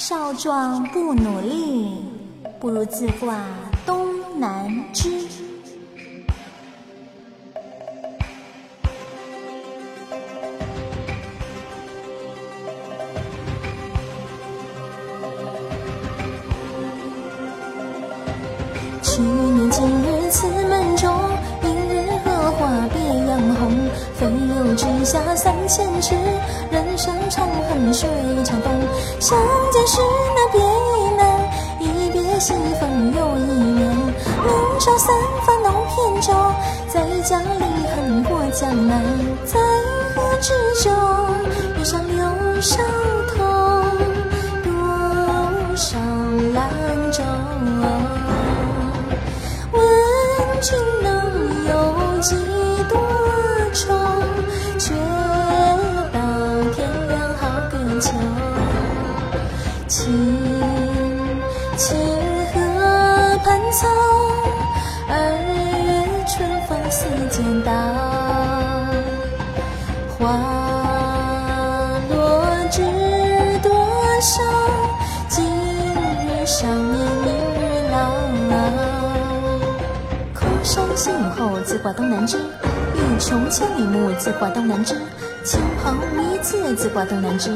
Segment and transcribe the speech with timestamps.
[0.00, 2.02] 少壮不努力，
[2.58, 3.36] 不如自挂
[3.84, 4.08] 东
[4.40, 5.10] 南枝。
[19.02, 21.14] 去年今日此门中，
[21.62, 22.98] 明日荷花别
[23.28, 23.70] 样红。
[24.14, 26.14] 飞流直下三千尺，
[26.70, 28.06] 人生长恨水
[28.44, 28.70] 长东。
[29.18, 29.38] 相
[29.72, 29.98] 见时
[30.36, 31.20] 难别亦难，
[31.80, 33.42] 一别西风又一
[33.74, 33.90] 年。
[33.90, 35.12] 明朝三
[35.44, 36.32] 发弄扁舟，
[36.86, 36.94] 在
[37.24, 39.02] 江里横过江南，
[39.44, 39.58] 在
[40.14, 40.92] 河之洲，
[41.76, 42.80] 遇上柳梢
[43.34, 43.42] 头，
[44.62, 44.70] 多
[45.74, 45.98] 少
[46.54, 46.70] 兰
[47.10, 47.24] 舟。
[50.62, 51.10] 君能
[51.68, 52.36] 有几
[52.88, 53.00] 多
[53.72, 53.92] 愁？
[54.78, 54.94] 却
[56.12, 56.20] 道
[56.74, 58.12] 天凉好个秋。
[59.90, 60.06] 青
[61.76, 61.98] 青
[62.54, 62.60] 河
[63.42, 63.88] 畔草，
[65.08, 65.12] 二
[65.48, 67.72] 月春风似剪刀。
[70.16, 70.20] 花
[72.08, 72.82] 落知
[73.64, 73.68] 多
[74.20, 74.40] 少？
[75.28, 77.98] 今日少年，明日老。
[80.32, 82.38] 空山新雨后，自挂东南枝；
[82.94, 84.94] 欲穷千里目，自挂东南枝。
[85.42, 87.50] 亲朋无一字，自挂东南枝。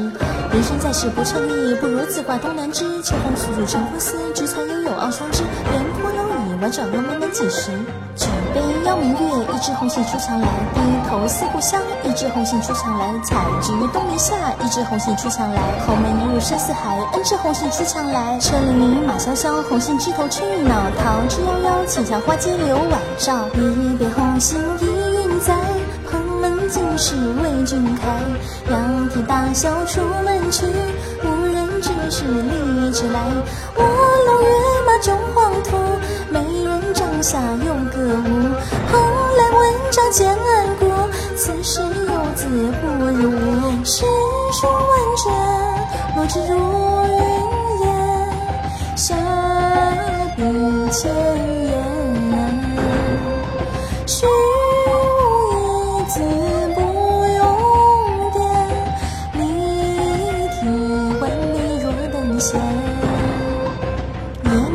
[0.51, 2.83] 人生在世不称意，不如自挂东南枝。
[3.03, 5.43] 秋风诉诉晨风思，菊残犹有傲霜枝。
[5.71, 7.69] 廉颇有意，万丈又没能几时。
[8.15, 8.25] 举
[8.55, 10.47] 杯邀明月，一枝红杏出墙来。
[10.73, 13.13] 低头思故乡，一枝红杏出墙来。
[13.23, 15.61] 采菊东篱下，一枝红杏出墙来。
[15.85, 18.39] 后门一入深似海，恩知红杏出墙来。
[18.39, 20.89] 车辚辚，马萧萧，红杏枝头春意闹。
[20.97, 23.47] 桃之夭夭，浅笑花间柳晚照。
[23.53, 25.53] 一别红杏依云在，
[26.65, 28.03] 蓬门尽是为君开。
[28.71, 30.65] 仰天大笑出门去，
[31.23, 33.19] 无人知是荔枝来。
[33.77, 33.85] 卧
[34.25, 34.49] 龙跃
[34.85, 35.77] 马终黄土，
[36.29, 38.29] 美人帐下有歌舞。
[38.91, 38.93] 蓬
[39.37, 40.91] 莱文章建安骨，
[41.35, 42.47] 此时游子
[42.81, 43.31] 不如
[43.61, 43.83] 我。
[43.83, 44.05] 诗
[44.51, 45.23] 书万卷，
[46.15, 46.53] 落知如
[47.07, 47.15] 云
[47.85, 47.87] 烟。
[48.95, 49.15] 下
[50.35, 50.41] 笔
[50.91, 51.13] 千
[62.53, 62.59] 爷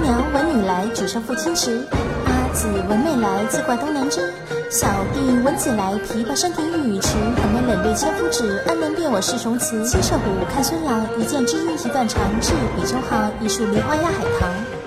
[0.03, 1.87] 娘闻女来，举身赴清池。
[2.25, 4.33] 阿姊闻妹来，自挂东南枝。
[4.71, 7.11] 小弟闻姊来，琵琶声停欲语迟。
[7.37, 9.85] 横眉冷对千夫指，安能辨我是雄雌？
[9.85, 10.23] 七射虎，
[10.53, 12.21] 看孙郎，一剑知音题断肠。
[12.41, 14.80] 执笔中行，一树梨花压海棠。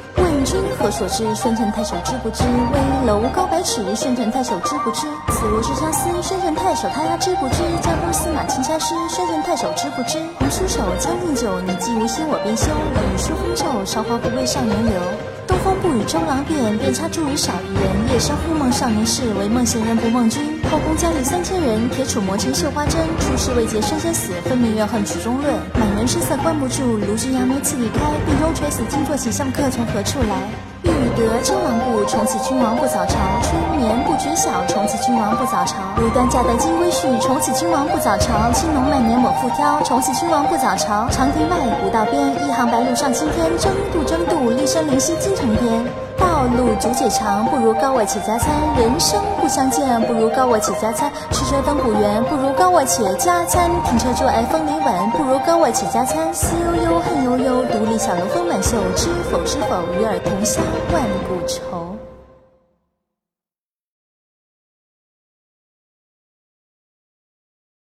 [0.44, 1.24] 君何所知？
[1.36, 2.44] 宣城太守知不知？
[2.44, 5.08] 危楼高百尺，宣城太守知不知？
[5.30, 7.64] 此物之相思，宣城太守他丫知不知？
[7.82, 10.20] 江东司马青衫湿，宣城太守知不知？
[10.40, 12.68] 红酥手，将进酒，你既无心我便休。
[12.70, 15.00] 冷书风骤，韶华不为少年留。
[15.46, 18.14] 东风不与周郎便，便插茱萸少一人。
[18.14, 20.63] 夜深忽梦少年事，唯梦闲人不梦君。
[20.74, 23.00] 后宫佳丽三千人，铁杵磨成绣花针。
[23.20, 25.54] 出师未捷身先死，分明怨恨曲中论。
[25.78, 28.00] 满园春色关不住，卢君扬眉刺里开。
[28.26, 30.34] 病中垂死惊坐起，相客从何处来？
[30.82, 33.14] 欲得周郎顾，重启君王不早朝。
[33.44, 35.78] 春眠不觉晓，重启君王不早朝。
[36.02, 38.52] 入端嫁带金龟婿，重启君王不早朝。
[38.52, 41.08] 青龙满年抹复挑，重启君王不早朝。
[41.12, 43.46] 长亭外，古道边，一行白鹭上青天。
[43.60, 46.03] 争渡争渡，立声灵犀京城边。
[46.24, 48.50] 道路阻且长，不如高我且加餐。
[48.78, 51.12] 人生不相见，不如高我且加餐。
[51.32, 53.70] 吃车登古原，不如高我且加餐。
[53.84, 56.34] 停车坐爱枫林晚，不如高我且加餐。
[56.34, 58.78] 思悠悠，恨悠悠，独立小楼风满袖。
[58.96, 60.62] 知否知否，与尔同销
[60.94, 62.13] 万古愁。